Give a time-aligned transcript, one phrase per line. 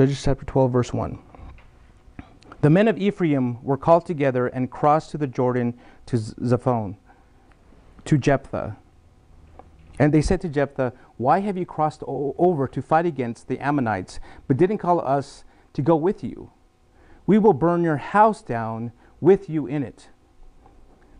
[0.00, 1.18] Judges chapter 12, verse 1.
[2.62, 6.96] The men of Ephraim were called together and crossed to the Jordan to Zaphon,
[8.06, 8.78] to Jephthah.
[9.98, 13.58] And they said to Jephthah, Why have you crossed o- over to fight against the
[13.58, 15.44] Ammonites, but didn't call us
[15.74, 16.50] to go with you?
[17.26, 20.08] We will burn your house down with you in it.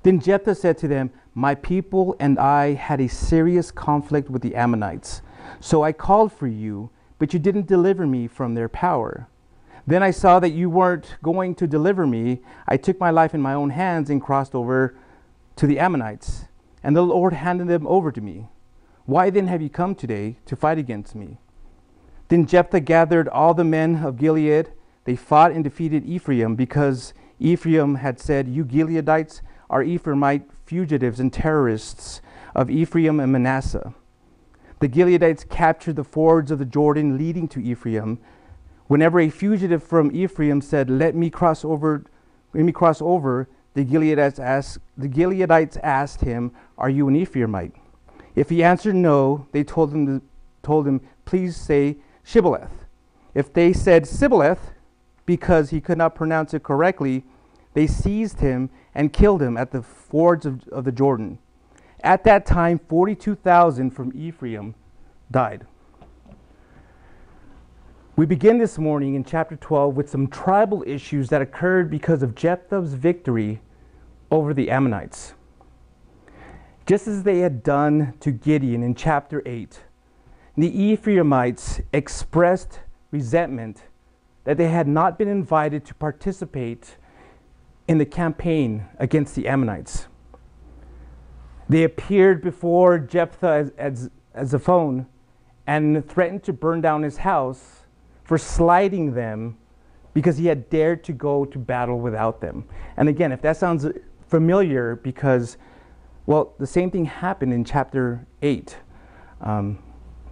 [0.05, 4.55] Then Jephthah said to them, My people and I had a serious conflict with the
[4.55, 5.21] Ammonites.
[5.61, 6.89] So I called for you,
[7.21, 9.29] but you didn't deliver me from their power.
[9.87, 12.41] Then I saw that you weren't going to deliver me.
[12.67, 14.97] I took my life in my own hands and crossed over
[15.57, 16.47] to the Ammonites,
[16.83, 18.49] and the Lord handed them over to me.
[19.05, 21.37] Why then have you come today to fight against me?
[22.29, 24.73] Then Jephthah gathered all the men of Gilead.
[25.05, 31.31] They fought and defeated Ephraim because Ephraim had said, You Gileadites are Ephraimite fugitives and
[31.31, 32.23] terrorists
[32.55, 33.95] of Ephraim and Manasseh.
[34.81, 38.19] The Gileadites captured the fords of the Jordan leading to Ephraim.
[38.87, 42.05] Whenever a fugitive from Ephraim said, "Let me cross over,"
[42.55, 47.73] let me cross over, the Gileadites asked, the Gileadites asked him, "Are you an Ephraimite?"
[48.35, 50.23] If he answered no, they told him, to,
[50.63, 52.87] told him, "Please say Shibboleth."
[53.35, 54.73] If they said Sibboleth,
[55.27, 57.25] because he could not pronounce it correctly,
[57.75, 61.39] they seized him and killed him at the fords of, of the Jordan.
[62.03, 64.75] At that time, 42,000 from Ephraim
[65.31, 65.67] died.
[68.17, 72.35] We begin this morning in chapter 12 with some tribal issues that occurred because of
[72.35, 73.61] Jephthah's victory
[74.31, 75.35] over the Ammonites.
[76.87, 79.81] Just as they had done to Gideon in chapter 8,
[80.57, 82.81] the Ephraimites expressed
[83.11, 83.85] resentment
[84.45, 86.97] that they had not been invited to participate
[87.89, 90.09] in the campaign against the Ammonites.
[91.71, 95.07] They appeared before Jephthah as, as, phone
[95.69, 97.85] and threatened to burn down his house
[98.25, 99.57] for slighting them
[100.13, 102.65] because he had dared to go to battle without them.
[102.97, 103.87] And again, if that sounds
[104.27, 105.59] familiar, because,
[106.27, 108.77] well, the same thing happened in chapter 8
[109.41, 109.79] um,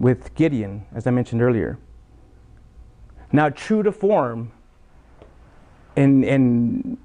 [0.00, 1.78] with Gideon, as I mentioned earlier.
[3.30, 4.50] Now, true to form,
[5.94, 6.98] and, and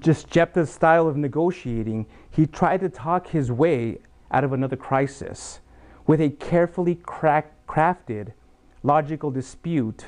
[0.00, 2.06] just Jephthah's style of negotiating,
[2.36, 3.96] he tried to talk his way
[4.30, 5.60] out of another crisis
[6.06, 8.34] with a carefully crack, crafted
[8.82, 10.04] logical dispute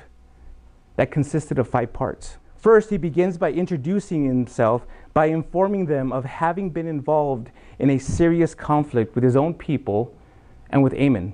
[0.97, 2.37] that consisted of five parts.
[2.55, 4.85] First, he begins by introducing himself
[5.15, 10.15] by informing them of having been involved in a serious conflict with his own people
[10.69, 11.33] and with Ammon.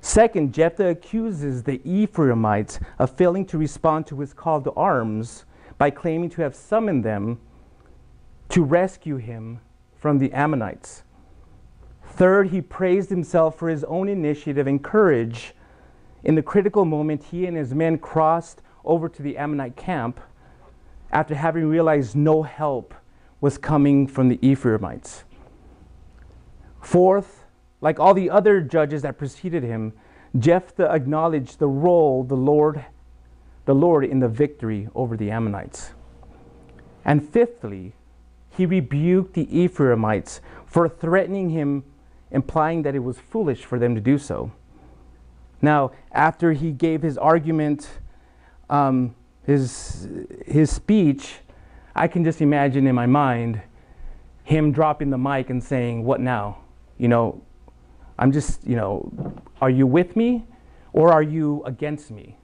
[0.00, 5.44] Second, Jephthah accuses the Ephraimites of failing to respond to his call to arms
[5.76, 7.40] by claiming to have summoned them
[8.50, 9.60] to rescue him
[9.96, 11.02] from the Ammonites.
[12.04, 15.54] Third, he praised himself for his own initiative and courage.
[16.24, 20.20] In the critical moment, he and his men crossed over to the Ammonite camp
[21.12, 22.94] after having realized no help
[23.40, 25.24] was coming from the Ephraimites.
[26.80, 27.44] Fourth,
[27.80, 29.92] like all the other judges that preceded him,
[30.38, 32.84] Jephthah acknowledged the role the Lord
[33.66, 35.92] the Lord in the victory over the Ammonites.
[37.04, 37.92] And fifthly,
[38.50, 41.84] he rebuked the Ephraimites for threatening him,
[42.30, 44.52] implying that it was foolish for them to do so.
[45.62, 47.88] Now, after he gave his argument,
[48.68, 50.08] um, his,
[50.46, 51.38] his speech,
[51.94, 53.62] I can just imagine in my mind
[54.44, 56.58] him dropping the mic and saying, What now?
[56.98, 57.42] You know,
[58.18, 59.10] I'm just, you know,
[59.60, 60.44] are you with me
[60.92, 62.36] or are you against me?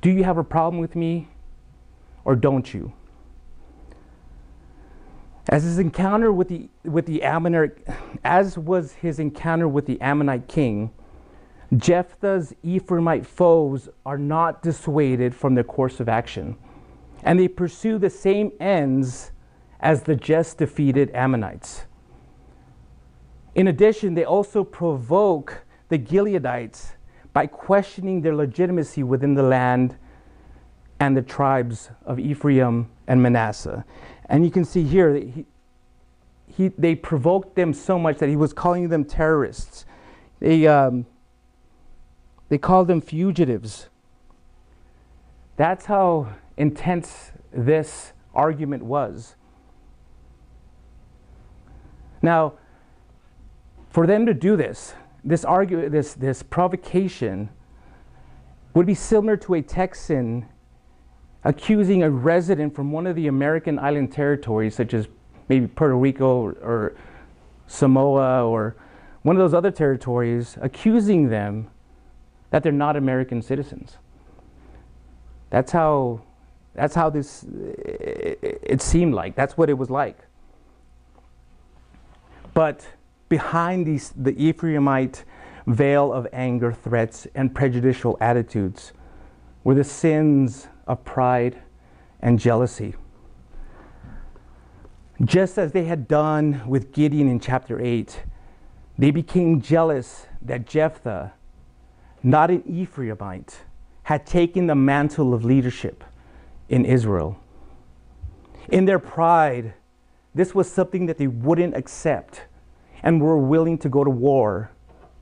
[0.00, 1.28] Do you have a problem with me
[2.24, 2.92] or don't you?
[5.48, 7.78] As his encounter with the, with the Ammonite,
[8.24, 10.92] as was his encounter with the Ammonite king,
[11.76, 16.56] Jephthah's Ephraimite foes are not dissuaded from their course of action,
[17.24, 19.32] and they pursue the same ends
[19.80, 21.86] as the just defeated Ammonites.
[23.54, 26.92] In addition, they also provoke the Gileadites
[27.32, 29.96] by questioning their legitimacy within the land
[31.00, 33.84] and the tribes of Ephraim and Manasseh.
[34.32, 35.44] And you can see here that he,
[36.46, 39.84] he, they provoked them so much that he was calling them terrorists.
[40.40, 41.04] They, um,
[42.48, 43.90] they called them fugitives.
[45.58, 49.36] That's how intense this argument was.
[52.22, 52.54] Now,
[53.90, 57.50] for them to do this, this argument, this, this provocation
[58.72, 60.46] would be similar to a Texan
[61.44, 65.08] accusing a resident from one of the American island territories, such as
[65.48, 66.96] maybe Puerto Rico or, or
[67.66, 68.76] Samoa or
[69.22, 71.68] one of those other territories, accusing them
[72.50, 73.96] that they're not American citizens.
[75.50, 76.22] That's how,
[76.74, 79.34] that's how this, it, it seemed like.
[79.34, 80.18] That's what it was like.
[82.54, 82.86] But
[83.28, 85.24] behind these, the Ephraimite
[85.66, 88.92] veil of anger, threats, and prejudicial attitudes
[89.64, 91.62] were the sins of pride
[92.20, 92.94] and jealousy.
[95.24, 98.24] Just as they had done with Gideon in chapter 8,
[98.98, 101.32] they became jealous that Jephthah,
[102.22, 103.54] not an Ephraimite,
[104.04, 106.02] had taken the mantle of leadership
[106.68, 107.38] in Israel.
[108.68, 109.74] In their pride,
[110.34, 112.42] this was something that they wouldn't accept
[113.02, 114.70] and were willing to go to war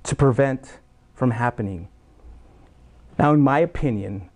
[0.04, 0.78] to prevent
[1.14, 1.88] from happening.
[3.18, 4.29] Now, in my opinion,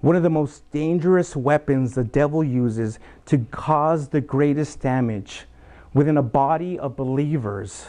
[0.00, 5.46] one of the most dangerous weapons the devil uses to cause the greatest damage
[5.94, 7.86] within a body of believers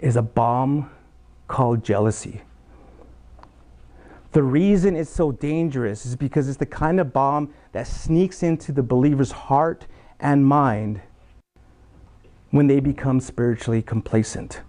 [0.00, 0.90] is a bomb
[1.48, 2.42] called jealousy.
[4.32, 8.72] The reason it's so dangerous is because it's the kind of bomb that sneaks into
[8.72, 9.86] the believer's heart
[10.20, 11.00] and mind
[12.50, 14.60] when they become spiritually complacent.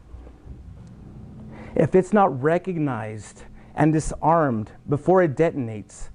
[1.75, 3.43] If it's not recognized
[3.77, 6.09] and disarmed before it detonates,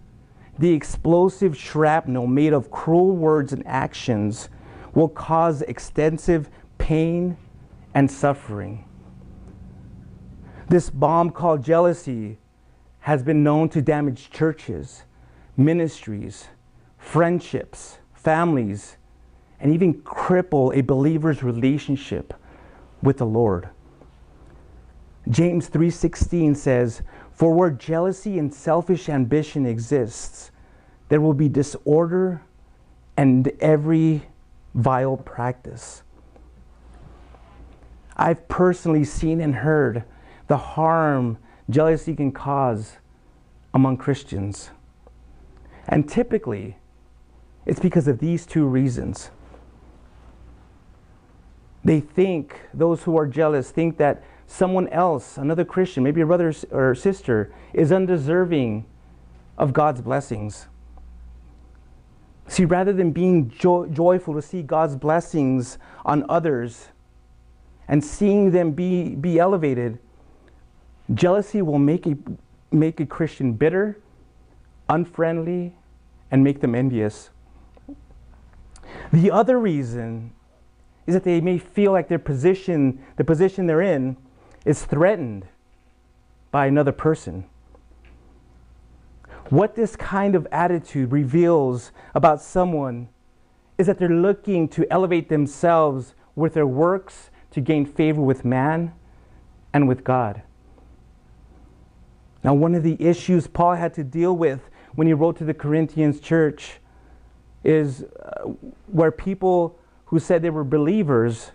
[0.58, 4.50] the explosive shrapnel made of cruel words and actions
[4.94, 7.36] will cause extensive pain
[7.94, 8.84] and suffering.
[10.68, 12.38] This bomb called jealousy
[13.00, 15.04] has been known to damage churches,
[15.56, 16.48] ministries,
[16.98, 18.96] friendships, families,
[19.60, 22.34] and even cripple a believer's relationship
[23.02, 23.68] with the Lord.
[25.28, 30.50] James 3:16 says, "For where jealousy and selfish ambition exists,
[31.08, 32.42] there will be disorder
[33.16, 34.22] and every
[34.74, 36.02] vile practice."
[38.16, 40.04] I've personally seen and heard
[40.46, 41.38] the harm
[41.70, 42.98] jealousy can cause
[43.72, 44.70] among Christians.
[45.88, 46.76] And typically,
[47.64, 49.30] it's because of these two reasons.
[51.84, 56.52] They think, those who are jealous, think that someone else, another Christian, maybe a brother
[56.70, 58.84] or sister, is undeserving
[59.56, 60.66] of God's blessings.
[62.48, 66.88] See, rather than being jo- joyful to see God's blessings on others
[67.88, 69.98] and seeing them be, be elevated,
[71.14, 72.18] jealousy will make a,
[72.70, 73.98] make a Christian bitter,
[74.86, 75.74] unfriendly,
[76.30, 77.30] and make them envious.
[79.14, 80.32] The other reason
[81.06, 84.16] is that they may feel like their position, the position they're in,
[84.64, 85.46] is threatened
[86.50, 87.44] by another person.
[89.48, 93.08] What this kind of attitude reveals about someone
[93.78, 98.92] is that they're looking to elevate themselves with their works to gain favor with man
[99.72, 100.42] and with God.
[102.44, 105.54] Now, one of the issues Paul had to deal with when he wrote to the
[105.54, 106.80] Corinthians church
[107.64, 108.42] is uh,
[108.86, 111.52] where people who said they were believers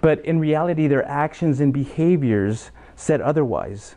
[0.00, 3.96] but in reality their actions and behaviors said otherwise.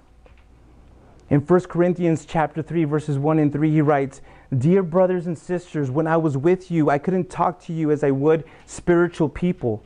[1.29, 4.21] In 1 Corinthians chapter 3 verses 1 and 3 he writes,
[4.55, 8.03] "Dear brothers and sisters, when I was with you, I couldn't talk to you as
[8.03, 9.81] I would spiritual people.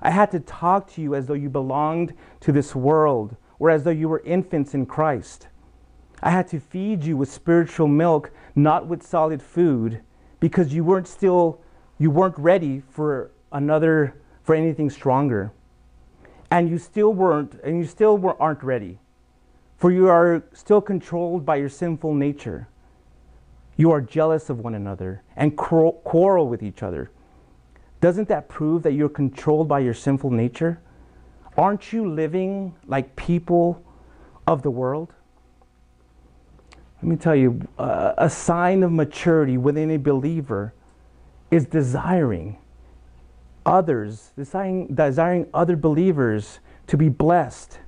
[0.00, 3.82] I had to talk to you as though you belonged to this world or as
[3.82, 5.48] though you were infants in Christ.
[6.22, 10.00] I had to feed you with spiritual milk, not with solid food,
[10.40, 11.60] because you weren't still
[12.00, 14.14] you weren't ready for another
[14.48, 15.52] for anything stronger.
[16.50, 18.98] And you still weren't, and you still were, aren't ready.
[19.76, 22.66] For you are still controlled by your sinful nature.
[23.76, 27.10] You are jealous of one another and quarrel with each other.
[28.00, 30.80] Doesn't that prove that you're controlled by your sinful nature?
[31.58, 33.84] Aren't you living like people
[34.46, 35.12] of the world?
[37.02, 40.72] Let me tell you, uh, a sign of maturity within a believer
[41.50, 42.56] is desiring
[43.68, 47.78] others, desiring, desiring other believers to be blessed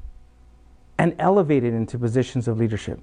[0.99, 3.01] and elevated into positions of leadership.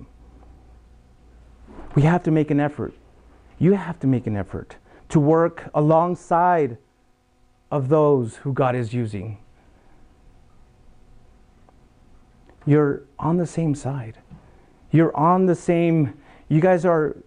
[1.96, 2.94] We have to make an effort.
[3.58, 4.76] You have to make an effort
[5.10, 6.78] to work alongside
[7.72, 9.40] of those who God is using.
[12.66, 14.20] You're on the same side.
[14.92, 16.14] You're on the same,
[16.50, 17.18] you guys are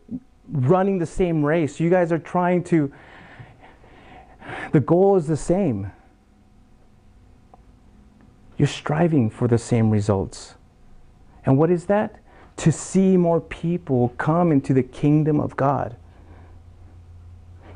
[0.48, 1.80] running the same race.
[1.80, 2.92] You guys are trying to
[4.72, 5.92] the goal is the same.
[8.56, 10.54] You're striving for the same results.
[11.46, 12.16] And what is that?
[12.58, 15.96] To see more people come into the kingdom of God.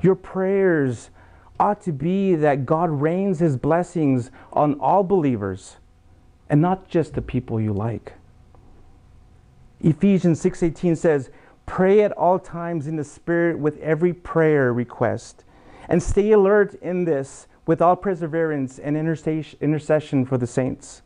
[0.03, 1.11] Your prayers
[1.59, 5.77] ought to be that God rains his blessings on all believers
[6.51, 8.13] and not just the people you like.
[9.81, 11.31] Ephesians 6:18 says,
[11.67, 15.45] Pray at all times in the Spirit with every prayer request.
[15.89, 21.03] And stay alert in this with all perseverance and intercession for the saints.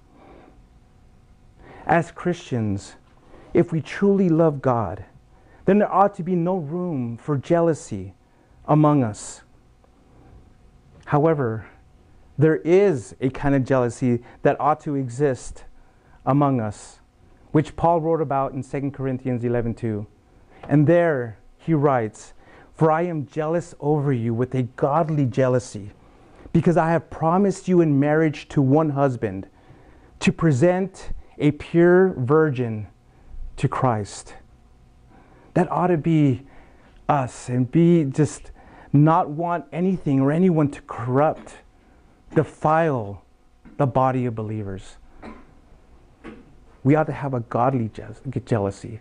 [1.86, 2.96] As Christians,
[3.54, 5.04] if we truly love God,
[5.64, 8.14] then there ought to be no room for jealousy
[8.66, 9.42] among us.
[11.06, 11.66] However,
[12.36, 15.64] there is a kind of jealousy that ought to exist
[16.26, 17.00] among us,
[17.52, 20.06] which Paul wrote about in 2 Corinthians 11:2.
[20.68, 22.34] And there he writes,
[22.78, 25.90] "For I am jealous over you with a godly jealousy,
[26.52, 29.48] because I have promised you in marriage to one husband,
[30.20, 32.86] to present a pure virgin
[33.56, 34.36] to Christ."
[35.54, 36.46] That ought to be
[37.08, 38.52] us and be just
[38.92, 41.56] not want anything or anyone to corrupt
[42.32, 43.22] defile
[43.76, 44.98] the body of believers.
[46.84, 49.00] We ought to have a godly je- jealousy.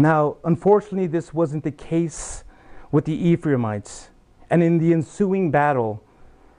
[0.00, 2.42] Now, unfortunately, this wasn't the case
[2.90, 4.08] with the Ephraimites.
[4.48, 6.02] And in the ensuing battle,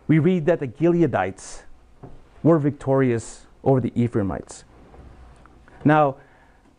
[0.07, 1.63] we read that the Gileadites
[2.43, 4.63] were victorious over the Ephraimites.
[5.83, 6.17] Now,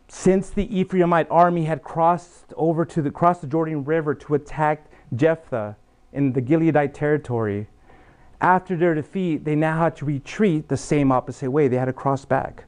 [0.07, 4.85] since the Ephraimite army had crossed over to the, crossed the Jordan River to attack
[5.13, 5.75] Jephthah
[6.13, 7.67] in the Gileadite territory,
[8.39, 11.67] after their defeat, they now had to retreat the same opposite way.
[11.67, 12.63] They had to cross back.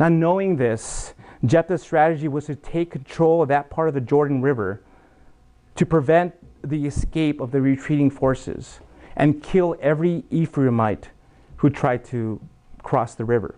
[0.00, 4.42] Now, knowing this, Jephthah's strategy was to take control of that part of the Jordan
[4.42, 4.82] River
[5.76, 8.80] to prevent the escape of the retreating forces
[9.16, 11.06] and kill every Ephraimite
[11.56, 12.40] who tried to
[12.82, 13.54] cross the river.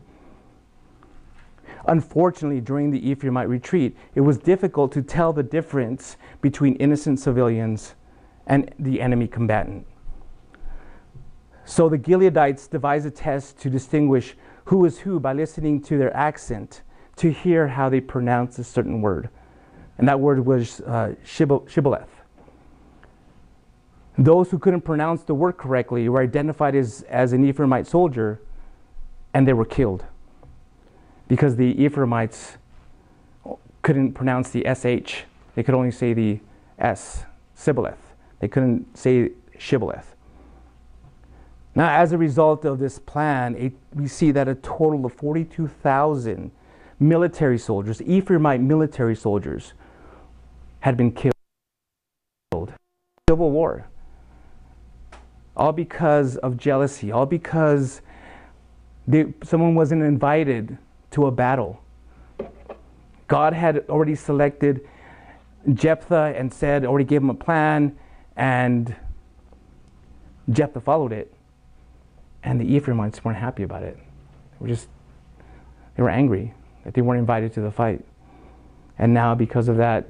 [1.87, 7.95] Unfortunately, during the Ephraimite retreat, it was difficult to tell the difference between innocent civilians
[8.47, 9.87] and the enemy combatant.
[11.65, 14.37] So the Gileadites devised a test to distinguish
[14.67, 16.83] who is who by listening to their accent
[17.17, 19.29] to hear how they pronounce a certain word.
[19.99, 22.09] And that word was uh, shibboleth.
[24.19, 28.41] Those who couldn't pronounce the word correctly were identified as, as an Ephraimite soldier
[29.35, 30.05] and they were killed
[31.29, 32.59] because the Ephraimites
[33.81, 35.23] couldn't pronounce the SH.
[35.55, 36.41] They could only say the
[36.79, 38.15] S, Sibboleth.
[38.41, 40.15] They couldn't say Shibboleth.
[41.75, 46.51] Now, as a result of this plan, it, we see that a total of 42,000
[47.03, 49.75] military soldiers, Ephraimite military soldiers,
[50.81, 51.35] had been killed.
[53.29, 53.87] Civil war.
[55.57, 58.01] All because of jealousy, all because
[59.07, 60.79] they, someone wasn't invited
[61.11, 61.81] to a battle.
[63.29, 64.87] God had already selected
[65.73, 67.97] Jephthah and said, already gave him a plan,
[68.37, 68.95] and
[70.51, 71.33] Jephthah followed it.
[72.43, 73.97] And the Ephraimites weren't happy about it.
[73.97, 74.89] They were just,
[75.97, 78.05] they were angry that they weren't invited to the fight.
[78.99, 80.07] And now, because of that,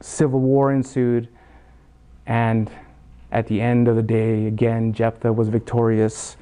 [0.00, 1.28] civil war ensued.
[2.26, 2.70] And
[3.32, 6.36] at the end of the day, again, Jephthah was victorious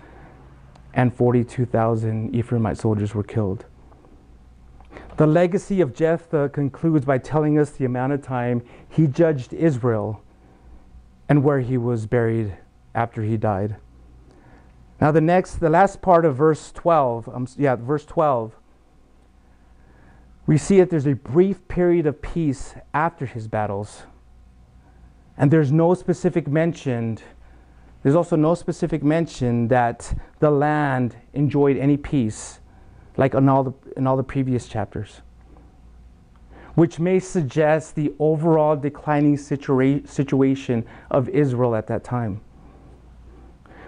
[0.95, 3.67] and 42,000 Ephraimite soldiers were killed.
[5.17, 10.23] The legacy of Jephthah concludes by telling us the amount of time he judged Israel
[11.28, 12.57] and where he was buried
[12.95, 13.76] after he died.
[15.00, 18.57] Now, the next, the last part of verse 12, um, yeah, verse 12,
[20.49, 24.05] we see that there's a brief period of peace after his battles.
[25.37, 27.19] And there's no specific mention
[28.02, 32.61] there's also no specific mention that the land enjoyed any peace,
[33.17, 35.21] like in all the, in all the previous chapters,
[36.75, 42.40] which may suggest the overall declining situa- situation of Israel at that time.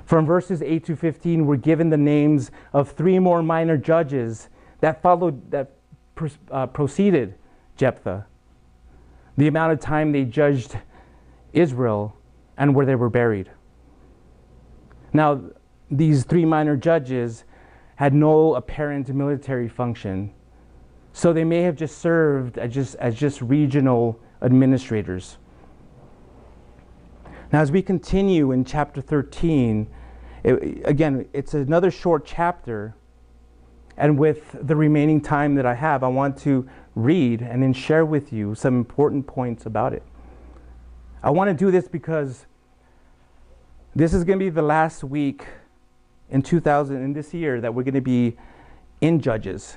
[0.05, 4.49] From verses 8 to 15, we're given the names of three more minor judges
[4.81, 5.80] that followed, that
[6.51, 7.35] uh, preceded
[7.77, 8.27] Jephthah,
[9.37, 10.79] the amount of time they judged
[11.53, 12.17] Israel,
[12.57, 13.51] and where they were buried.
[15.13, 15.41] Now,
[15.91, 17.45] these three minor judges
[17.97, 20.33] had no apparent military function,
[21.13, 25.39] so they may have just served as just, as just regional administrators.
[27.53, 29.89] Now, as we continue in chapter 13,
[30.45, 32.95] it, again, it's another short chapter,
[34.01, 38.07] and with the remaining time that I have, I want to read and then share
[38.07, 40.03] with you some important points about it.
[41.23, 42.47] I want to do this because
[43.95, 45.45] this is going to be the last week
[46.31, 48.39] in 2000, in this year, that we're going to be
[49.03, 49.77] in Judges.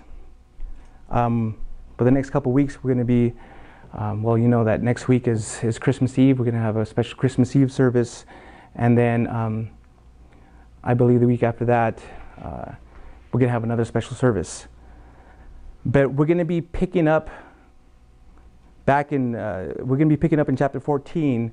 [1.09, 1.57] Um,
[1.97, 3.33] for the next couple weeks, we're going to be,
[3.91, 6.39] um, well, you know that next week is, is Christmas Eve.
[6.39, 8.25] We're going to have a special Christmas Eve service.
[8.73, 9.71] And then um,
[10.81, 12.01] I believe the week after that,
[12.41, 12.71] uh,
[13.33, 14.67] we're going to have another special service.
[15.85, 17.31] But we're going to be picking up
[18.85, 21.51] back in, uh, we're going to be picking up in chapter 14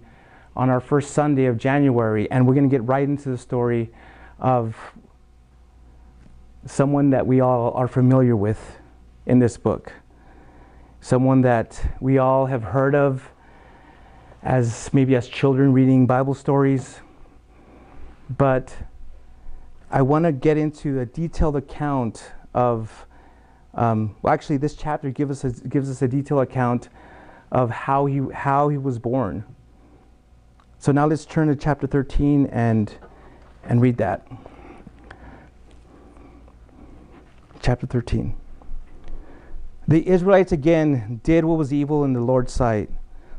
[0.57, 3.91] on our first Sunday of January, and we're going to get right into the story
[4.39, 4.77] of
[6.67, 8.79] someone that we all are familiar with
[9.25, 9.93] in this book.
[11.01, 13.31] Someone that we all have heard of
[14.43, 17.01] as maybe as children reading Bible stories.
[18.37, 18.75] But
[19.91, 23.07] I want to get into a detailed account of,
[23.75, 26.89] um, well, actually, this chapter gives us a, gives us a detailed account
[27.51, 29.45] of how he, how he was born.
[30.79, 32.95] So now let's turn to chapter 13 and,
[33.65, 34.27] and read that.
[37.61, 38.37] Chapter 13.
[39.89, 42.91] The Israelites again did what was evil in the Lord's sight.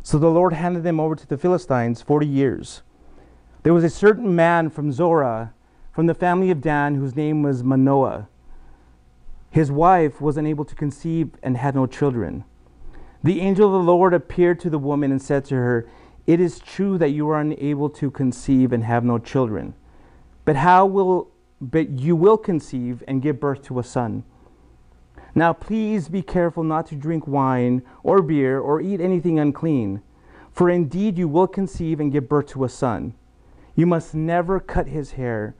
[0.04, 2.82] So the Lord handed them over to the Philistines 40 years.
[3.64, 5.54] There was a certain man from Zorah,
[5.92, 8.28] from the family of Dan, whose name was Manoah.
[9.50, 12.46] His wife was unable to conceive and had no children.
[13.24, 15.88] The angel of the Lord appeared to the woman and said to her,
[16.26, 19.74] It is true that you are unable to conceive and have no children.
[20.46, 21.32] But how will
[21.62, 24.24] but you will conceive and give birth to a son.
[25.36, 30.02] Now please be careful not to drink wine or beer or eat anything unclean,
[30.52, 33.14] for indeed you will conceive and give birth to a son.
[33.76, 35.56] You must never cut his hair,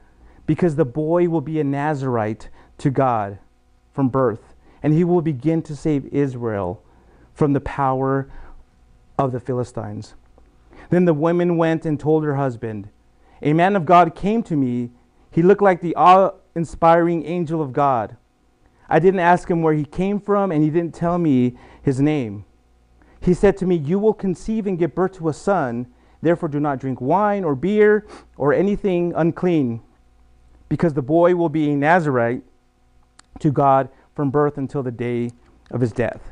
[0.46, 3.38] because the boy will be a Nazarite to God
[3.92, 6.82] from birth, and he will begin to save Israel
[7.34, 8.28] from the power
[9.18, 10.14] of the Philistines.
[10.90, 12.88] Then the woman went and told her husband,
[13.40, 14.90] A man of God came to me.
[15.30, 18.16] He looked like the awe inspiring angel of God.
[18.88, 22.44] I didn't ask him where he came from, and he didn't tell me his name.
[23.20, 25.86] He said to me, You will conceive and give birth to a son.
[26.20, 28.06] Therefore, do not drink wine or beer
[28.36, 29.80] or anything unclean,
[30.72, 32.42] because the boy will be a Nazarite
[33.40, 35.30] to God from birth until the day
[35.70, 36.30] of his death.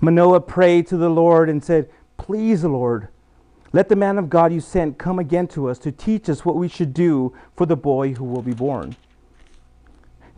[0.00, 3.06] Manoah prayed to the Lord and said, Please, Lord,
[3.72, 6.56] let the man of God you sent come again to us to teach us what
[6.56, 8.96] we should do for the boy who will be born.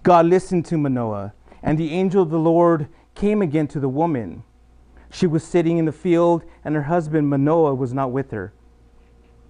[0.03, 1.33] God listened to Manoah,
[1.63, 4.43] and the angel of the Lord came again to the woman.
[5.11, 8.53] She was sitting in the field, and her husband Manoah was not with her.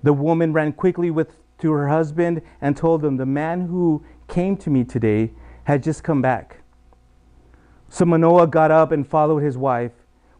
[0.04, 4.54] The woman ran quickly with, to her husband and told him, The man who came
[4.58, 5.32] to me today
[5.64, 6.58] had just come back.
[7.88, 9.92] So Manoah got up and followed his wife.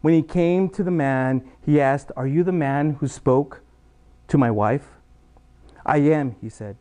[0.03, 3.63] When he came to the man, he asked, Are you the man who spoke
[4.29, 4.87] to my wife?
[5.87, 6.77] I am, he said.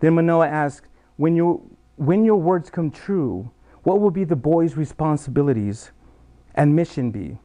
[0.00, 3.52] Then Manoah asked, When, you, when your words come true,
[3.84, 5.92] what will be the boy's responsibilities
[6.56, 7.38] and mission be?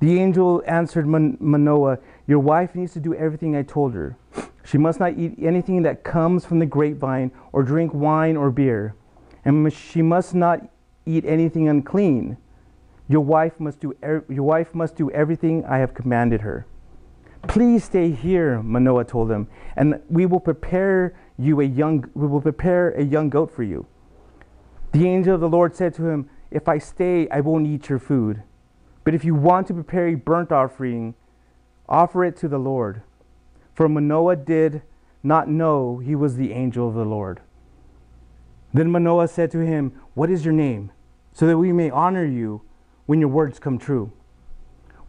[0.00, 4.16] The angel answered Man- Manoah, Your wife needs to do everything I told her.
[4.64, 8.94] She must not eat anything that comes from the grapevine or drink wine or beer,
[9.44, 10.68] and she must not
[11.04, 12.36] eat anything unclean.
[13.08, 16.66] Your wife must do, er- your wife must do everything I have commanded her.
[17.48, 22.40] Please stay here, Manoah told him, and we will prepare you a young we will
[22.40, 23.86] prepare a young goat for you.
[24.92, 27.98] The angel of the Lord said to him, If I stay, I won't eat your
[27.98, 28.42] food.
[29.04, 31.14] But if you want to prepare a burnt offering,
[31.88, 33.02] offer it to the Lord.
[33.74, 34.82] For Manoah did
[35.22, 37.40] not know he was the angel of the Lord.
[38.74, 40.92] Then Manoah said to him, What is your name?
[41.32, 42.62] So that we may honor you
[43.06, 44.12] when your words come true.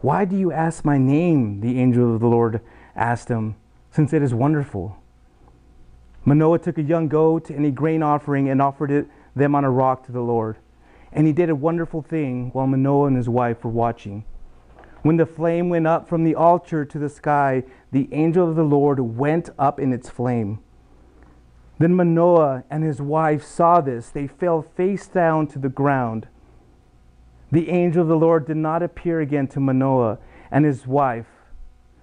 [0.00, 1.60] Why do you ask my name?
[1.60, 2.60] The angel of the Lord
[2.94, 3.56] asked him,
[3.94, 4.96] since it is wonderful.
[6.24, 9.70] Manoah took a young goat and a grain offering and offered it, them on a
[9.70, 10.56] rock to the Lord.
[11.12, 14.24] And he did a wonderful thing while Manoah and his wife were watching.
[15.04, 18.64] When the flame went up from the altar to the sky, the angel of the
[18.64, 20.60] Lord went up in its flame.
[21.78, 24.08] Then Manoah and his wife saw this.
[24.08, 26.26] They fell face down to the ground.
[27.52, 31.26] The angel of the Lord did not appear again to Manoah and his wife.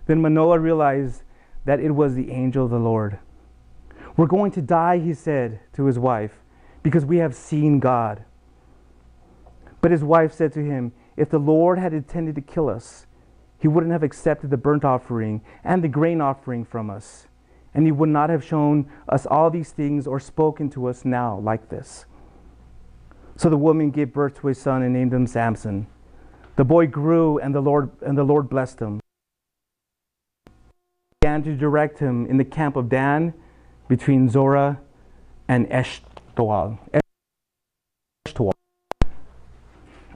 [0.05, 1.23] Then Manoah realized
[1.65, 3.17] that it was the angel of the Lord.
[4.15, 6.33] We're going to die, he said to his wife,
[6.83, 8.25] because we have seen God.
[9.81, 13.05] But his wife said to him, If the Lord had intended to kill us,
[13.57, 17.27] he wouldn't have accepted the burnt offering and the grain offering from us
[17.73, 21.39] and he would not have shown us all these things or spoken to us now
[21.39, 22.05] like this.
[23.37, 25.87] So the woman gave birth to a son and named him Samson.
[26.57, 28.99] The boy grew and the Lord and the Lord blessed him.
[30.45, 30.51] He
[31.21, 33.33] began to direct him in the camp of Dan
[33.87, 34.79] between Zorah
[35.47, 36.77] and Eshtaol.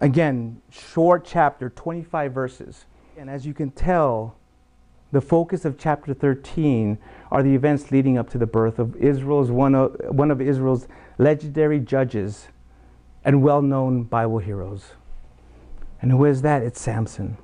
[0.01, 2.86] Again, short chapter, 25 verses.
[3.17, 4.36] And as you can tell,
[5.12, 6.97] the focus of chapter 13
[7.31, 10.88] are the events leading up to the birth of Israel's one of, one of Israel's
[11.17, 12.49] legendary judges
[13.23, 14.91] and well known Bible heroes.
[16.01, 16.62] And who is that?
[16.62, 17.38] It's Samson.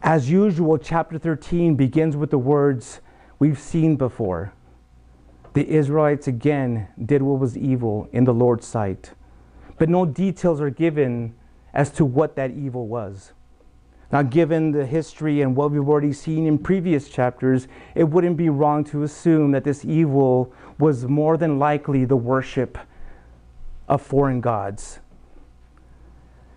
[0.00, 3.00] As usual, chapter 13 begins with the words
[3.40, 4.52] we've seen before.
[5.54, 9.14] The Israelites again did what was evil in the Lord's sight,
[9.78, 11.34] but no details are given
[11.72, 13.32] as to what that evil was.
[14.10, 18.48] Now, given the history and what we've already seen in previous chapters, it wouldn't be
[18.48, 22.78] wrong to assume that this evil was more than likely the worship
[23.86, 25.00] of foreign gods.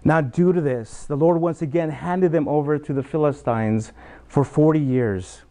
[0.04, 3.92] Now, due to this, the Lord once again handed them over to the Philistines
[4.28, 5.42] for 40 years.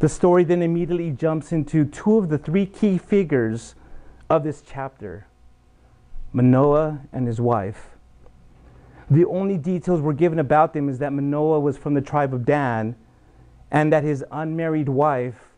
[0.00, 3.74] The story then immediately jumps into two of the three key figures
[4.30, 5.26] of this chapter
[6.32, 7.90] Manoah and his wife.
[9.10, 12.44] The only details we're given about them is that Manoah was from the tribe of
[12.44, 12.94] Dan
[13.70, 15.48] and that his unmarried wife,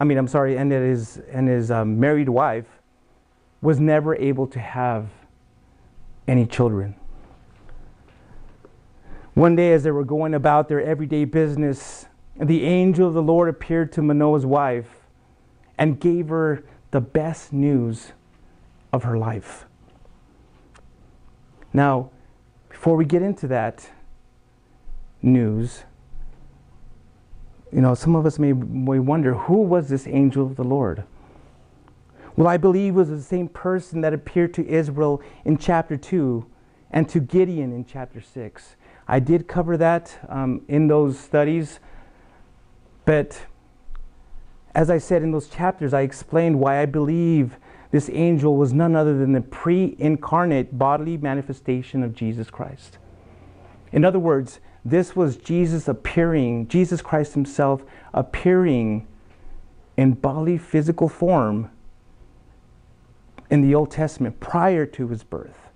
[0.00, 2.66] I mean, I'm sorry, and that his, and his um, married wife
[3.60, 5.08] was never able to have
[6.26, 6.96] any children.
[9.34, 13.48] One day, as they were going about their everyday business, the angel of the Lord
[13.48, 14.88] appeared to Manoah's wife
[15.78, 18.12] and gave her the best news
[18.92, 19.66] of her life.
[21.72, 22.10] Now,
[22.68, 23.88] before we get into that
[25.22, 25.84] news,
[27.72, 31.04] you know, some of us may, may wonder who was this angel of the Lord?
[32.36, 36.46] Well, I believe it was the same person that appeared to Israel in chapter 2
[36.90, 38.76] and to Gideon in chapter 6.
[39.06, 41.80] I did cover that um, in those studies,
[43.04, 43.46] but
[44.74, 47.56] as I said in those chapters, I explained why I believe
[47.90, 52.98] this angel was none other than the pre incarnate bodily manifestation of Jesus Christ.
[53.92, 57.82] In other words, this was Jesus appearing, Jesus Christ Himself
[58.14, 59.06] appearing
[59.96, 61.70] in bodily physical form
[63.50, 65.70] in the Old Testament prior to His birth.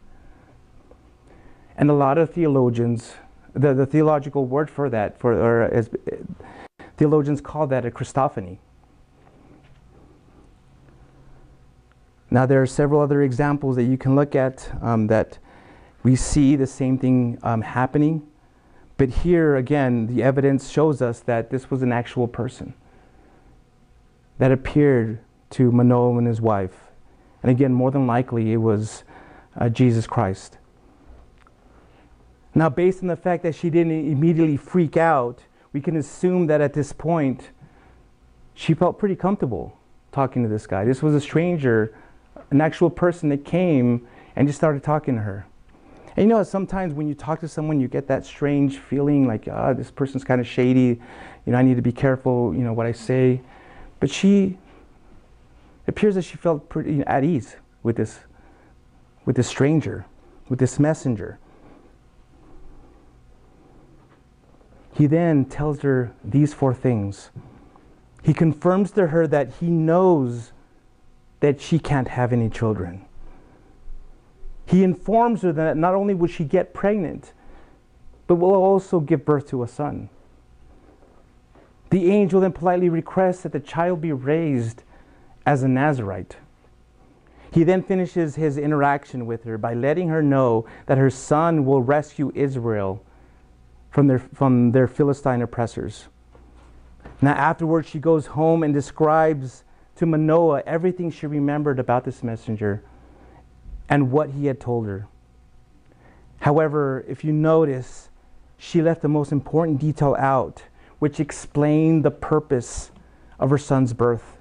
[1.77, 3.15] And a lot of theologians,
[3.53, 6.17] the, the theological word for that, for, or as, eh,
[6.97, 8.59] theologians call that a Christophany.
[12.35, 15.39] Now, there are several other examples that you can look at um, that
[16.03, 18.27] we see the same thing um, happening.
[18.97, 22.75] But here, again, the evidence shows us that this was an actual person
[24.39, 25.21] that appeared
[25.51, 26.91] to Manoah and his wife.
[27.41, 29.05] And again, more than likely, it was
[29.57, 30.59] uh, Jesus Christ.
[32.53, 36.61] Now, based on the fact that she didn't immediately freak out, we can assume that
[36.61, 37.53] at this point,
[38.55, 39.79] she felt pretty comfortable
[40.11, 40.85] talking to this guy.
[40.85, 41.95] This was a stranger
[42.55, 45.45] an actual person that came and just started talking to her.
[46.17, 49.49] And you know, sometimes when you talk to someone, you get that strange feeling like,
[49.51, 51.01] ah, oh, this person's kind of shady.
[51.47, 53.43] You know, I need to be careful, you know, what I say.
[53.99, 54.57] But she,
[55.89, 58.21] appears that she felt pretty at ease with this,
[59.25, 60.07] with this stranger,
[60.49, 61.41] with this messenger.
[64.93, 67.31] He then tells her these four things.
[68.23, 70.53] He confirms to her that he knows
[71.45, 73.05] that she can't have any children.
[74.65, 77.35] He informs her that not only will she get pregnant,
[78.27, 80.09] but will also give birth to a son.
[81.91, 84.85] The angel then politely requests that the child be raised
[85.45, 86.39] as a Nazarite.
[87.51, 91.83] He then finishes his interaction with her by letting her know that her son will
[91.83, 93.05] rescue Israel
[93.91, 96.09] from their, from their Philistine oppressors.
[97.21, 99.63] Now, afterwards, she goes home and describes
[99.97, 102.83] to Manoah everything she remembered about this messenger
[103.89, 105.07] and what he had told her.
[106.41, 108.11] However, if you notice,
[108.57, 110.63] she left the most important detail out,
[110.99, 112.91] which explained the purpose
[113.39, 114.39] of her son's birth.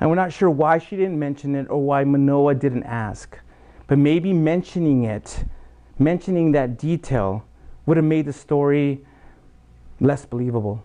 [0.00, 3.38] And we're not sure why she didn't mention it or why Manoah didn't ask.
[3.86, 5.44] But maybe mentioning it,
[5.98, 7.44] mentioning that detail,
[7.86, 9.04] would have made the story
[9.98, 10.84] less believable.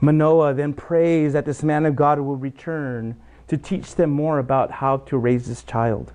[0.00, 3.16] Manoah then prays that this man of God will return
[3.48, 6.12] to teach them more about how to raise this child.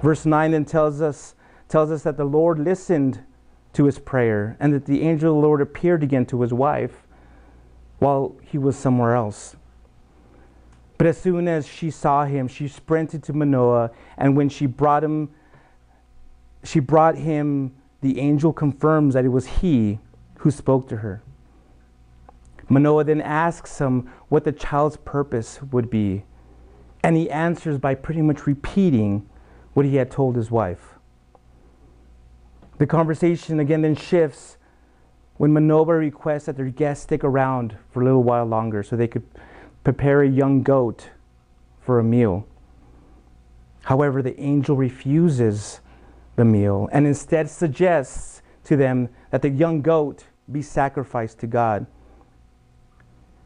[0.00, 1.34] Verse 9 then tells us,
[1.68, 3.22] tells us that the Lord listened
[3.74, 7.06] to his prayer and that the angel of the Lord appeared again to his wife
[7.98, 9.54] while he was somewhere else.
[10.98, 15.02] But as soon as she saw him, she sprinted to Manoah, and when she brought
[15.04, 15.30] him,
[16.64, 19.98] she brought him, the angel confirms that it was he
[20.38, 21.22] who spoke to her.
[22.68, 26.24] Manoah then asks him what the child's purpose would be,
[27.02, 29.28] and he answers by pretty much repeating
[29.74, 30.94] what he had told his wife.
[32.78, 34.56] The conversation again then shifts
[35.36, 39.08] when Manoah requests that their guests stick around for a little while longer so they
[39.08, 39.26] could
[39.84, 41.10] prepare a young goat
[41.80, 42.46] for a meal.
[43.84, 45.80] However, the angel refuses
[46.36, 51.86] the meal and instead suggests to them that the young goat be sacrificed to God.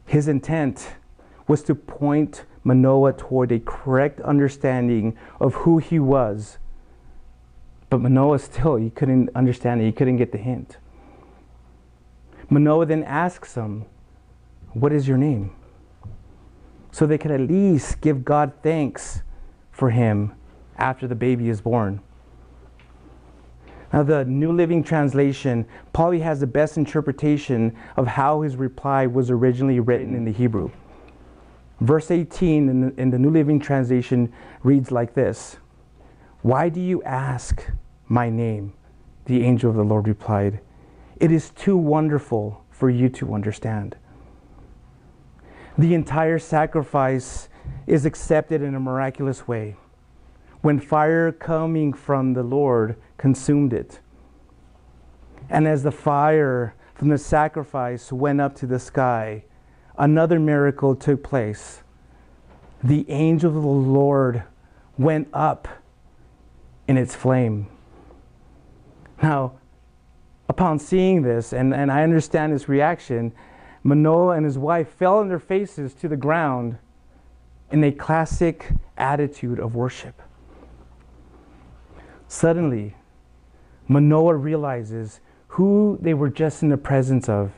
[0.07, 0.95] His intent
[1.47, 6.57] was to point Manoah toward a correct understanding of who he was.
[7.89, 10.77] But Manoah still, he couldn't understand it, he couldn't get the hint.
[12.49, 13.85] Manoah then asks him,
[14.73, 15.51] What is your name?
[16.91, 19.21] So they could at least give God thanks
[19.71, 20.33] for him
[20.77, 22.01] after the baby is born.
[23.93, 29.31] Now, the New Living Translation probably has the best interpretation of how his reply was
[29.31, 30.71] originally written in the Hebrew.
[31.79, 35.57] Verse 18 in the, in the New Living Translation reads like this
[36.41, 37.65] Why do you ask
[38.07, 38.73] my name?
[39.25, 40.59] The angel of the Lord replied,
[41.17, 43.95] It is too wonderful for you to understand.
[45.77, 47.49] The entire sacrifice
[47.85, 49.77] is accepted in a miraculous way
[50.61, 53.99] when fire coming from the Lord consumed it.
[55.49, 59.43] And as the fire from the sacrifice went up to the sky,
[59.97, 61.83] another miracle took place.
[62.83, 64.43] The angel of the Lord
[64.97, 65.67] went up
[66.87, 67.67] in its flame.
[69.21, 69.53] Now,
[70.49, 73.33] upon seeing this, and, and I understand his reaction,
[73.83, 76.77] Manoah and his wife fell on their faces to the ground
[77.71, 80.21] in a classic attitude of worship.
[82.27, 82.95] Suddenly,
[83.87, 85.19] Manoah realizes
[85.49, 87.51] who they were just in the presence of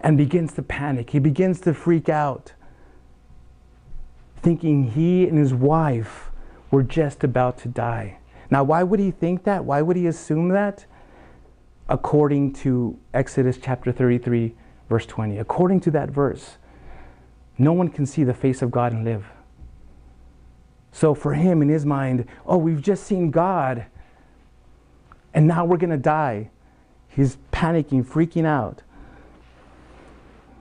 [0.00, 1.10] and begins to panic.
[1.10, 2.52] He begins to freak out,
[4.36, 6.30] thinking he and his wife
[6.70, 8.18] were just about to die.
[8.50, 9.64] Now, why would he think that?
[9.64, 10.86] Why would he assume that?
[11.88, 14.54] According to Exodus chapter 33,
[14.88, 15.38] verse 20.
[15.38, 16.56] According to that verse,
[17.58, 19.26] no one can see the face of God and live.
[20.92, 23.86] So, for him, in his mind, oh, we've just seen God
[25.34, 26.50] and now we're going to die.
[27.08, 28.82] He's panicking, freaking out.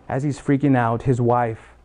[0.09, 1.75] As he's freaking out, his wife,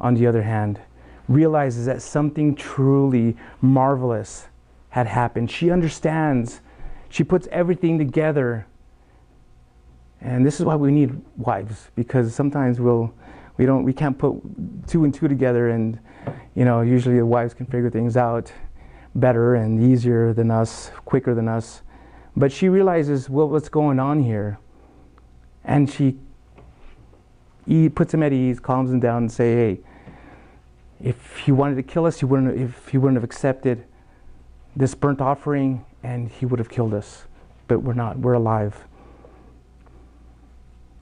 [0.00, 0.80] on the other hand,
[1.28, 4.48] realizes that something truly marvelous
[4.90, 5.50] had happened.
[5.50, 6.60] She understands.
[7.08, 8.66] She puts everything together.
[10.20, 13.12] And this is why we need wives, because sometimes we'll,
[13.56, 14.36] we, don't, we can't put
[14.88, 15.98] two and two together, and
[16.54, 18.52] you know, usually the wives can figure things out
[19.14, 21.82] better and easier than us, quicker than us.
[22.38, 24.60] But she realizes well, what's going on here.
[25.64, 26.18] And she
[27.66, 29.80] he puts him at ease, calms him down, and say, hey,
[31.02, 33.84] if he wanted to kill us, he wouldn't, if he wouldn't have accepted
[34.74, 37.24] this burnt offering, and he would have killed us.
[37.66, 38.86] But we're not, we're alive.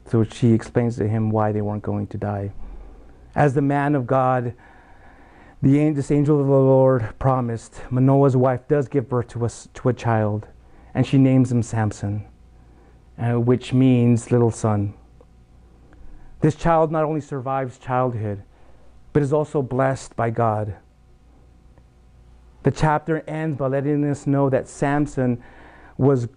[0.06, 2.50] So she explains to him why they weren't going to die.
[3.36, 4.54] As the man of God,
[5.62, 9.88] the, this angel of the Lord promised, Manoah's wife does give birth to, us, to
[9.90, 10.48] a child
[10.96, 12.24] and she names him Samson,
[13.18, 14.94] uh, which means little son.
[16.40, 18.42] This child not only survives childhood,
[19.12, 20.76] but is also blessed by God.
[22.62, 25.42] The chapter ends by letting us know that Samson
[25.98, 26.28] was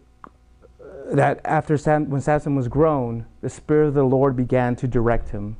[1.09, 5.29] that after Sam, when Samson was grown, the Spirit of the Lord began to direct
[5.29, 5.55] him.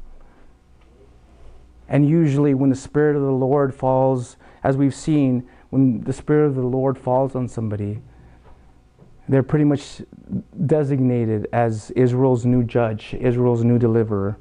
[1.88, 6.48] And usually, when the Spirit of the Lord falls, as we've seen, when the Spirit
[6.48, 8.02] of the Lord falls on somebody,
[9.30, 10.02] they're pretty much
[10.66, 14.38] designated as Israel's new judge, Israel's new deliverer.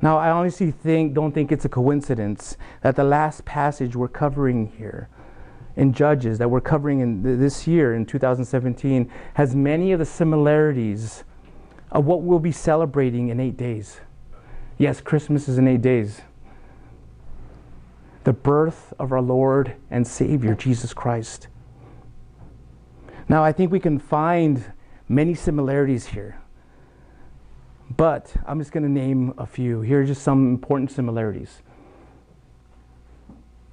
[0.00, 4.72] Now, I honestly think, don't think it's a coincidence that the last passage we're covering
[4.78, 5.08] here
[5.76, 11.24] in Judges that we're covering in this year in 2017 has many of the similarities
[11.90, 14.00] of what we'll be celebrating in eight days.
[14.78, 16.20] Yes, Christmas is in eight days.
[18.22, 21.48] The birth of our Lord and Savior, Jesus Christ.
[23.28, 24.64] Now, I think we can find
[25.08, 26.40] many similarities here,
[27.96, 29.80] but I'm just going to name a few.
[29.80, 31.62] Here are just some important similarities.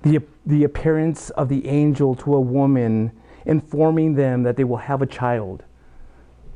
[0.04, 3.12] The, the appearance of the angel to a woman
[3.46, 5.64] informing them that they will have a child,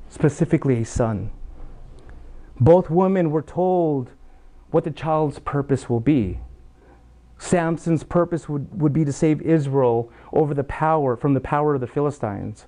[0.10, 1.31] specifically a son.
[2.60, 4.12] Both women were told
[4.71, 6.39] what the child's purpose will be.
[7.38, 11.81] Samson's purpose would, would be to save Israel over the power from the power of
[11.81, 12.65] the Philistines.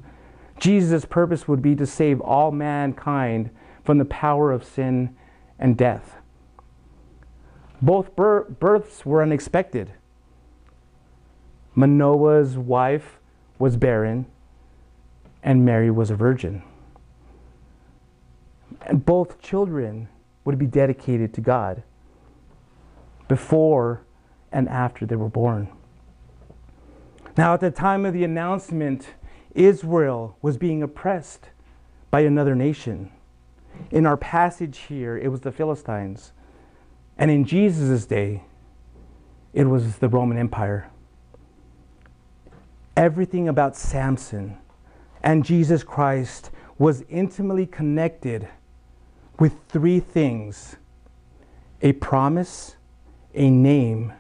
[0.59, 3.49] Jesus' purpose would be to save all mankind
[3.83, 5.15] from the power of sin
[5.59, 6.15] and death.
[7.81, 9.91] Both births were unexpected.
[11.75, 13.19] Manoah's wife
[13.59, 14.25] was barren,
[15.43, 16.63] and Mary was a virgin.
[18.81, 20.09] And both children
[20.43, 21.83] would be dedicated to God.
[23.27, 24.01] before
[24.51, 25.67] and after they were born.
[27.37, 29.13] Now, at the time of the announcement,
[29.57, 31.49] Israel was being oppressed
[32.11, 33.11] by another nation.
[33.91, 36.31] In our passage here, it was the Philistines.
[37.17, 38.43] And in Jesus' day,
[39.53, 40.91] it was the Roman Empire.
[42.95, 44.57] Everything about Samson
[45.23, 48.47] and Jesus Christ was intimately connected
[49.39, 50.75] with three things
[51.81, 52.75] a promise,
[53.33, 54.13] a name,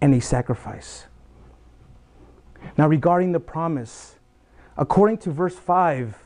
[0.00, 1.06] and a sacrifice.
[2.76, 4.16] Now, regarding the promise,
[4.76, 6.16] according to verse 5,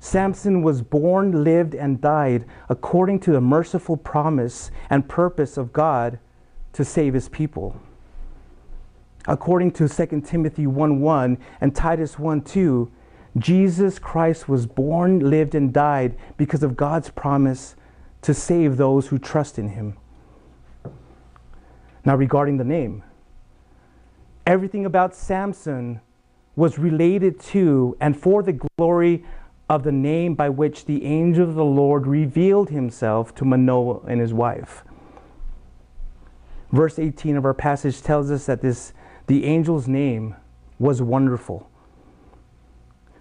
[0.00, 6.18] Samson was born, lived, and died according to the merciful promise and purpose of God
[6.72, 7.80] to save his people.
[9.26, 12.90] According to 2 Timothy 1 1 and Titus 1 2,
[13.38, 17.76] Jesus Christ was born, lived, and died because of God's promise
[18.22, 19.96] to save those who trust in him.
[22.04, 23.04] Now, regarding the name,
[24.44, 26.00] everything about Samson
[26.54, 29.24] was related to and for the glory
[29.68, 34.20] of the name by which the angel of the Lord revealed himself to Manoah and
[34.20, 34.84] his wife.
[36.70, 38.92] Verse 18 of our passage tells us that this
[39.26, 40.34] the angel's name
[40.78, 41.70] was wonderful.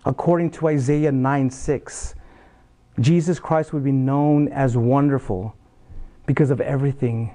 [0.03, 2.15] According to Isaiah 9 6,
[2.99, 5.55] Jesus Christ would be known as wonderful
[6.25, 7.33] because of everything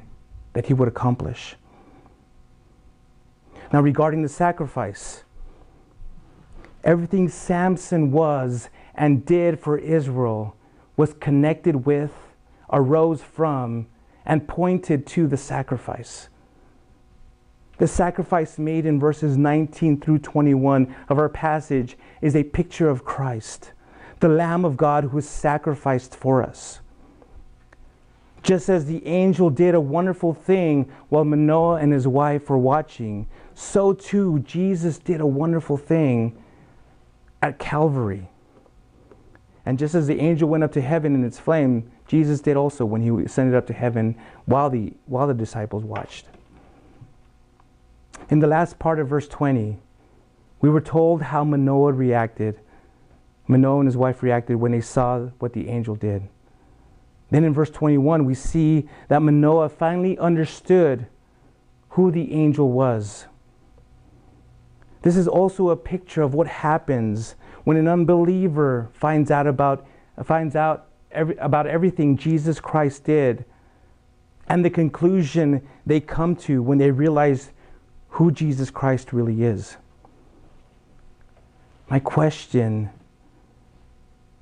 [0.52, 1.56] that he would accomplish.
[3.72, 5.24] Now, regarding the sacrifice,
[6.87, 10.57] everything Samson was and did for Israel
[10.96, 12.12] was connected with,
[12.72, 13.88] arose from,
[14.25, 16.29] and pointed to the sacrifice.
[17.79, 23.05] The sacrifice made in verses 19 through 21 of our passage is a picture of
[23.05, 23.72] Christ,
[24.20, 26.81] the Lamb of God who was sacrificed for us.
[28.42, 33.27] Just as the angel did a wonderful thing while Manoah and his wife were watching,
[33.55, 36.38] so too Jesus did a wonderful thing
[37.42, 38.29] at Calvary.
[39.64, 42.85] And just as the angel went up to heaven in its flame, Jesus did also
[42.85, 46.27] when he ascended up to heaven while the, while the disciples watched.
[48.31, 49.79] In the last part of verse 20,
[50.61, 52.61] we were told how Manoah reacted.
[53.46, 56.29] Manoah and his wife reacted when they saw what the angel did.
[57.31, 61.07] Then in verse 21, we see that Manoah finally understood
[61.90, 63.27] who the angel was.
[65.07, 69.87] This is also a picture of what happens when an unbeliever finds out about,
[70.25, 73.45] finds out every, about everything Jesus Christ did
[74.49, 77.53] and the conclusion they come to when they realize
[78.09, 79.77] who Jesus Christ really is.
[81.88, 82.90] My question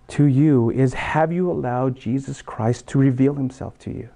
[0.09, 4.09] to you is Have you allowed Jesus Christ to reveal himself to you?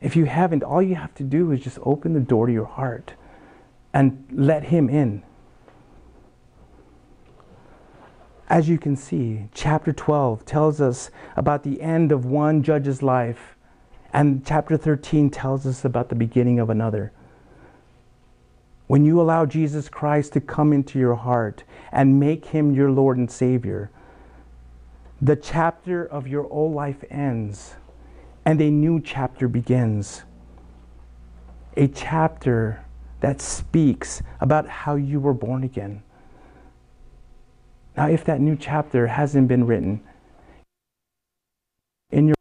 [0.00, 2.66] If you haven't, all you have to do is just open the door to your
[2.66, 3.14] heart
[3.94, 5.22] and let him in.
[8.48, 13.56] As you can see, chapter 12 tells us about the end of one judge's life,
[14.12, 17.12] and chapter 13 tells us about the beginning of another.
[18.86, 23.16] When you allow Jesus Christ to come into your heart and make him your Lord
[23.16, 23.90] and Savior,
[25.22, 27.76] the chapter of your old life ends
[28.44, 30.24] and a new chapter begins.
[31.76, 32.84] A chapter
[33.24, 36.02] that speaks about how you were born again.
[37.96, 40.02] Now, if that new chapter hasn't been written
[42.10, 42.34] in your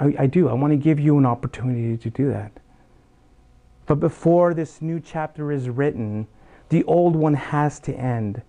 [0.00, 0.48] I, I do.
[0.48, 2.52] I want to give you an opportunity to do that.
[3.84, 6.26] But before this new chapter is written,
[6.70, 8.40] the old one has to end.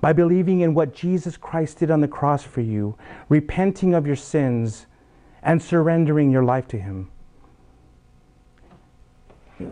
[0.00, 2.96] By believing in what Jesus Christ did on the cross for you,
[3.28, 4.86] repenting of your sins,
[5.42, 7.10] and surrendering your life to Him.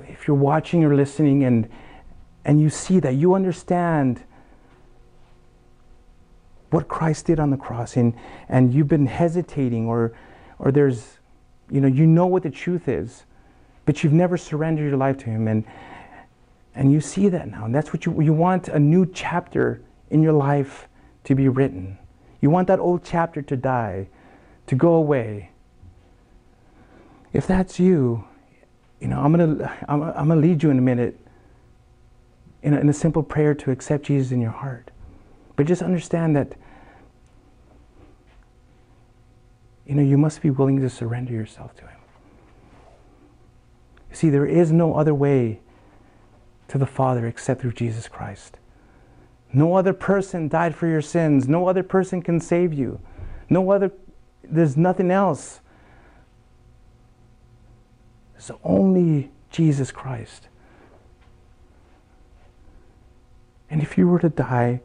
[0.09, 1.69] If you're watching or listening and,
[2.45, 4.23] and you see that, you understand
[6.71, 8.15] what Christ did on the cross, and,
[8.49, 10.13] and you've been hesitating, or,
[10.59, 11.19] or there's,
[11.71, 13.25] you know, you know what the truth is
[13.89, 15.49] but you've never surrendered your life to Him.
[15.49, 15.65] And,
[16.75, 17.65] and you see that now.
[17.65, 19.81] And that's what you, you want a new chapter
[20.11, 20.89] in your life
[21.25, 21.97] to be written.
[22.43, 24.09] You want that old chapter to die,
[24.67, 25.53] to go away.
[27.33, 28.28] If that's you,
[29.01, 31.19] you know, I'm going to I'm, I'm going to lead you in a minute
[32.63, 34.91] in a, in a simple prayer to accept Jesus in your heart.
[35.57, 36.55] But just understand that,
[39.87, 41.99] you know, you must be willing to surrender yourself to Him.
[44.13, 45.61] See, there is no other way
[46.69, 48.59] to the Father except through Jesus Christ.
[49.53, 51.49] No other person died for your sins.
[51.49, 53.01] No other person can save you.
[53.49, 53.91] No other,
[54.45, 55.61] there's nothing else
[58.39, 60.49] is only Jesus Christ.
[63.71, 64.81] And if you were to die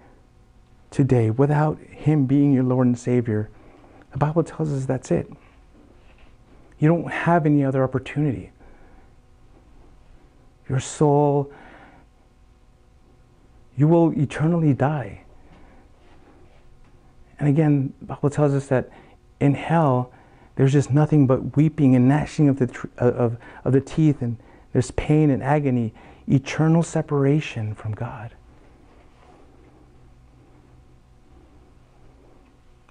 [0.91, 3.49] today without Him being your Lord and Savior,
[4.11, 5.31] the Bible tells us that's it.
[6.79, 8.51] You don't have any other opportunity.
[10.67, 11.51] Your soul,
[13.77, 15.23] you will eternally die.
[17.39, 18.89] And again, the Bible tells us that
[19.39, 20.11] in hell,
[20.55, 24.21] there's just nothing but weeping and gnashing of the, tr- uh, of, of the teeth,
[24.21, 24.37] and
[24.71, 25.93] there's pain and agony,
[26.27, 28.31] eternal separation from God.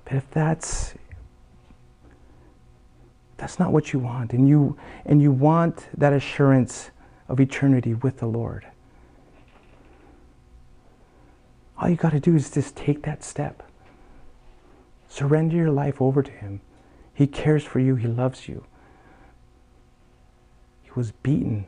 [0.05, 0.95] But if that's
[3.37, 6.91] that's not what you want, and you and you want that assurance
[7.29, 8.67] of eternity with the Lord,
[11.79, 13.63] all you got to do is just take that step.
[15.09, 16.61] Surrender your life over to Him.
[17.15, 18.65] He cares for you, He loves you.
[20.83, 21.67] He was beaten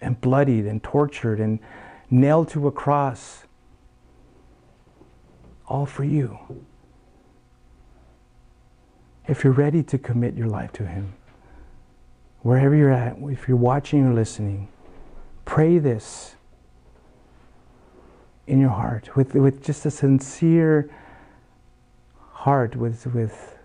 [0.00, 1.60] and bloodied and tortured and
[2.10, 3.44] nailed to a cross,
[5.66, 6.38] all for you.
[9.28, 11.14] If you're ready to commit your life to Him,
[12.40, 14.68] wherever you're at, if you're watching or listening,
[15.44, 16.34] pray this
[18.46, 20.90] in your heart with, with just a sincere
[22.42, 23.56] heart, with, with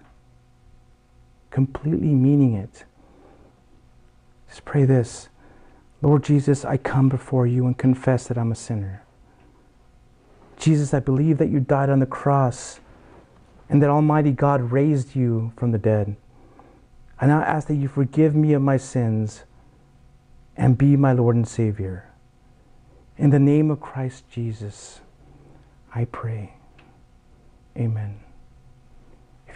[1.50, 2.86] completely meaning it.
[4.48, 5.30] Just pray this
[6.04, 9.04] Lord Jesus, I come before you and confess that I'm a sinner.
[10.60, 12.80] Jesus, I believe that you died on the cross
[13.68, 16.16] and that Almighty God raised you from the dead.
[17.20, 19.44] I now ask that you forgive me of my sins
[20.56, 22.12] and be my Lord and Savior.
[23.18, 25.02] In the name of Christ Jesus,
[25.96, 26.54] I pray.
[27.76, 28.27] Amen.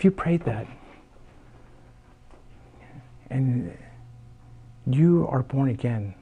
[0.01, 0.65] If you prayed that,
[3.29, 3.77] and
[4.87, 6.15] you are born again,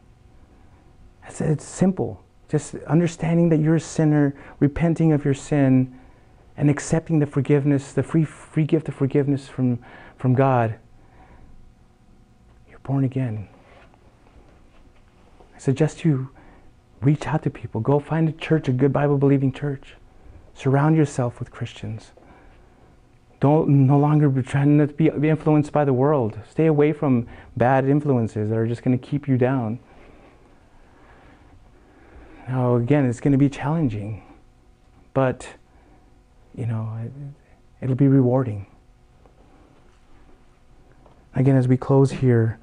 [1.25, 2.21] it's, simple.
[2.49, 5.97] Just understanding that you're a sinner, repenting of your sin,
[6.57, 9.80] and accepting the forgiveness, the free, free gift of forgiveness from,
[10.17, 10.75] from God.
[12.69, 13.47] You're born again.
[15.55, 16.32] I suggest you
[16.99, 17.80] reach out to people.
[17.80, 19.95] Go find a church, a good Bible believing church.
[20.53, 22.11] Surround yourself with Christians.
[23.39, 26.39] Don't no longer be trying to be influenced by the world.
[26.49, 29.79] Stay away from bad influences that are just going to keep you down.
[32.47, 34.23] Now, again, it's going to be challenging,
[35.13, 35.47] but
[36.55, 37.11] you know, it,
[37.81, 38.65] it'll be rewarding.
[41.35, 42.59] Again, as we close here,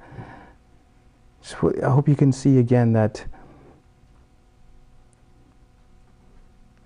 [1.81, 3.25] I hope you can see again that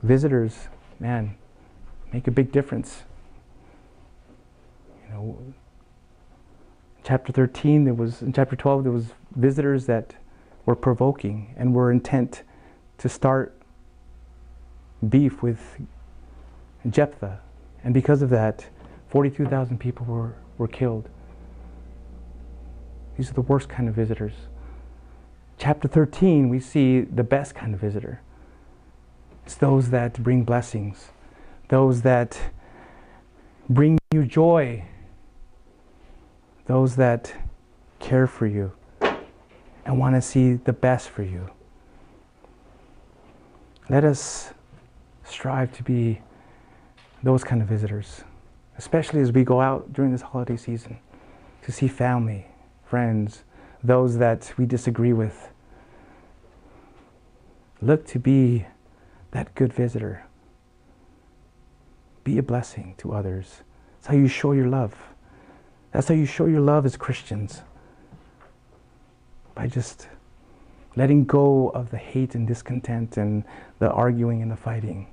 [0.04, 0.70] visitors,
[1.00, 1.36] man,
[2.14, 3.04] make a big difference.
[5.12, 5.54] You know,
[7.04, 10.16] chapter 13, there was in chapter 12, there was visitors that
[10.66, 12.44] were provoking and were intent
[13.00, 13.54] to start
[15.10, 15.82] beef with
[16.90, 17.40] Jephthah.
[17.84, 18.68] And because of that,
[19.10, 21.10] 42,000 people were, were killed.
[23.18, 24.34] These are the worst kind of visitors.
[25.58, 28.22] Chapter 13, we see the best kind of visitor.
[29.46, 31.10] It's those that bring blessings,
[31.68, 32.40] those that
[33.70, 34.86] bring you joy,
[36.66, 37.34] those that
[38.00, 38.72] care for you
[39.86, 41.50] and want to see the best for you.
[43.90, 44.54] Let us
[45.24, 46.22] strive to be
[47.24, 48.24] those kind of visitors,
[48.78, 50.98] especially as we go out during this holiday season
[51.64, 52.48] to see family,
[52.86, 53.44] friends,
[53.84, 55.50] those that we disagree with.
[57.82, 58.66] Look to be
[59.32, 60.26] that good visitor.
[62.24, 63.62] Be a blessing to others.
[63.96, 64.96] That's how you show your love.
[65.92, 67.62] That's how you show your love as Christians.
[69.56, 70.08] By just
[70.96, 73.44] letting go of the hate and discontent and
[73.80, 75.08] the arguing and the fighting.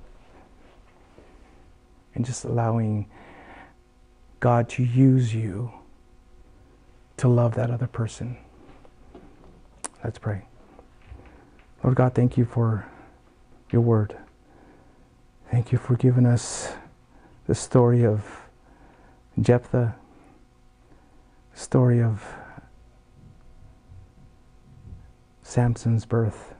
[2.15, 3.07] And just allowing
[4.39, 5.71] God to use you
[7.17, 8.37] to love that other person.
[10.03, 10.43] Let's pray.
[11.83, 12.85] Lord God, thank you for
[13.71, 14.17] your word.
[15.51, 16.73] Thank you for giving us
[17.47, 18.23] the story of
[19.41, 19.95] Jephthah,
[21.59, 22.23] story of
[25.43, 26.53] Samson's birth.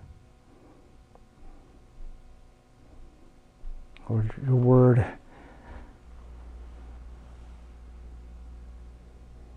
[4.10, 5.06] Lord, your word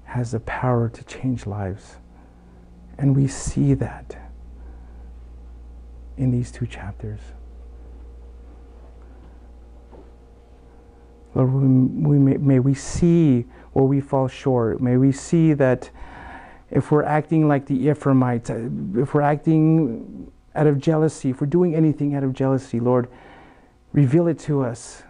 [0.05, 1.97] has the power to change lives.
[2.99, 4.31] And we see that
[6.17, 7.21] in these two chapters.
[11.35, 11.63] Lord, we,
[12.09, 14.81] we may, may we see where we fall short.
[14.81, 15.91] May we see that
[16.71, 21.47] if we're acting like the Ephraimites, uh, if we're acting out of jealousy, if we're
[21.47, 23.09] doing anything out of jealousy, Lord,
[23.93, 25.03] reveal it to us.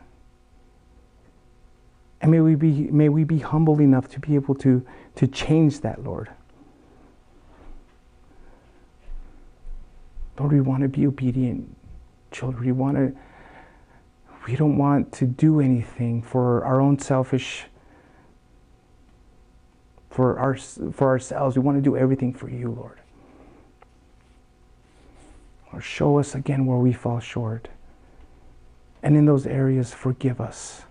[2.21, 4.85] And may we be, may we be humble enough to be able to,
[5.17, 6.31] to change that, Lord.
[10.39, 11.77] Lord, we want to be obedient
[12.31, 12.65] children.
[12.65, 13.13] We want to
[14.47, 17.67] we don't want to do anything for our own selfish
[20.13, 21.57] for our for ourselves.
[21.57, 23.01] We want to do everything for you, Lord.
[25.73, 27.69] Or show us again where we fall short.
[29.03, 30.83] And in those areas, forgive us.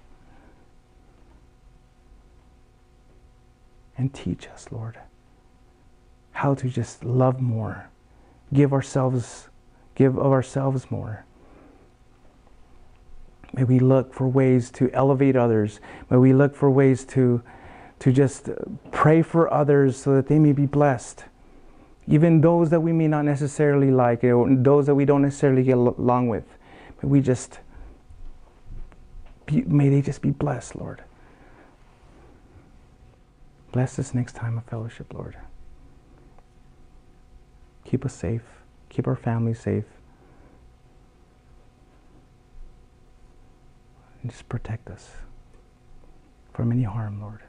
[3.95, 4.97] And teach us, Lord,
[6.31, 7.89] how to just love more,
[8.51, 9.49] give ourselves,
[9.93, 11.25] give of ourselves more.
[13.53, 15.79] May we look for ways to elevate others.
[16.09, 17.43] May we look for ways to,
[18.01, 18.49] to just
[18.89, 21.23] pray for others so that they may be blessed.
[22.07, 25.77] Even those that we may not necessarily like, or those that we don't necessarily get
[25.77, 26.43] along with.
[27.03, 27.59] May we just,
[29.45, 31.03] be, may they just be blessed, Lord.
[33.71, 35.37] Bless this next time of fellowship, Lord.
[37.85, 38.63] Keep us safe.
[38.89, 39.85] Keep our family safe.
[44.23, 45.11] And just protect us
[46.51, 47.41] from any harm, Lord.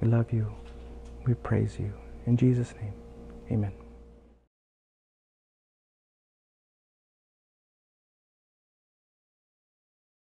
[0.00, 0.46] We love you.
[1.26, 1.92] We praise you.
[2.26, 2.94] In Jesus' name,
[3.50, 3.72] amen.